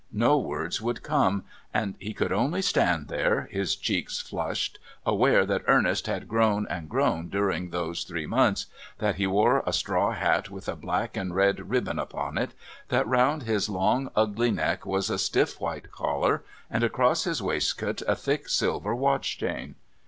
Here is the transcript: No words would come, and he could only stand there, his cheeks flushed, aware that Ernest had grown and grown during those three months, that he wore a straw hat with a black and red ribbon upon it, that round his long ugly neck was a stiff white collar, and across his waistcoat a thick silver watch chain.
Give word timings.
No 0.11 0.39
words 0.39 0.81
would 0.81 1.03
come, 1.03 1.43
and 1.75 1.93
he 1.99 2.11
could 2.11 2.31
only 2.31 2.63
stand 2.63 3.07
there, 3.07 3.47
his 3.51 3.75
cheeks 3.75 4.19
flushed, 4.19 4.79
aware 5.05 5.45
that 5.45 5.61
Ernest 5.67 6.07
had 6.07 6.27
grown 6.27 6.65
and 6.71 6.89
grown 6.89 7.29
during 7.29 7.69
those 7.69 8.03
three 8.03 8.25
months, 8.25 8.65
that 8.97 9.17
he 9.17 9.27
wore 9.27 9.61
a 9.63 9.71
straw 9.71 10.13
hat 10.13 10.49
with 10.49 10.67
a 10.67 10.75
black 10.75 11.15
and 11.15 11.35
red 11.35 11.69
ribbon 11.69 11.99
upon 11.99 12.39
it, 12.39 12.55
that 12.89 13.05
round 13.05 13.43
his 13.43 13.69
long 13.69 14.09
ugly 14.15 14.49
neck 14.49 14.87
was 14.87 15.11
a 15.11 15.19
stiff 15.19 15.61
white 15.61 15.91
collar, 15.91 16.43
and 16.71 16.83
across 16.83 17.25
his 17.25 17.39
waistcoat 17.39 18.01
a 18.07 18.15
thick 18.15 18.49
silver 18.49 18.95
watch 18.95 19.37
chain. 19.37 19.75